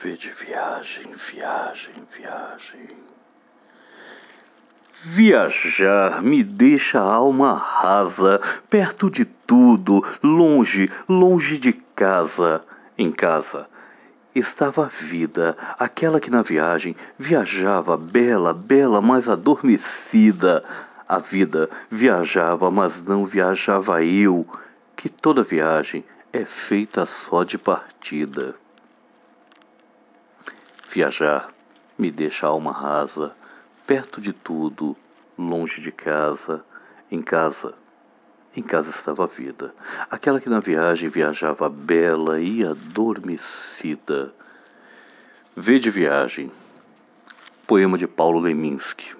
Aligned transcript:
Vede 0.00 0.30
viagem, 0.30 1.12
viagem, 1.14 1.94
viagem. 2.16 2.88
Viajar 4.92 6.22
me 6.22 6.44
deixa 6.44 7.00
a 7.00 7.14
alma 7.14 7.52
rasa, 7.52 8.40
perto 8.70 9.10
de 9.10 9.24
tudo, 9.24 10.00
longe, 10.22 10.88
longe 11.08 11.58
de 11.58 11.72
casa. 11.72 12.64
Em 12.96 13.10
casa 13.10 13.66
estava 14.32 14.84
a 14.84 14.88
vida, 14.88 15.56
aquela 15.76 16.20
que 16.20 16.30
na 16.30 16.42
viagem 16.42 16.94
viajava 17.18 17.96
bela, 17.96 18.54
bela, 18.54 19.00
mas 19.00 19.28
adormecida. 19.28 20.62
A 21.08 21.18
vida 21.18 21.68
viajava, 21.90 22.70
mas 22.70 23.02
não 23.02 23.26
viajava 23.26 24.04
eu, 24.04 24.46
que 24.94 25.08
toda 25.08 25.42
viagem 25.42 26.04
é 26.32 26.44
feita 26.44 27.04
só 27.04 27.42
de 27.42 27.58
partida. 27.58 28.54
Viajar 30.90 31.52
me 31.98 32.10
deixa 32.10 32.46
a 32.46 32.48
alma 32.48 32.72
rasa, 32.72 33.36
perto 33.86 34.22
de 34.22 34.32
tudo, 34.32 34.96
longe 35.36 35.82
de 35.82 35.92
casa, 35.92 36.64
em 37.10 37.20
casa. 37.20 37.74
Em 38.56 38.62
casa 38.62 38.88
estava 38.88 39.24
a 39.24 39.26
vida, 39.26 39.74
aquela 40.10 40.40
que 40.40 40.48
na 40.48 40.60
viagem 40.60 41.10
viajava 41.10 41.68
bela 41.68 42.40
e 42.40 42.64
adormecida. 42.64 44.32
Vê 45.54 45.78
de 45.78 45.90
viagem. 45.90 46.50
Poema 47.66 47.98
de 47.98 48.06
Paulo 48.06 48.40
Leminski. 48.40 49.17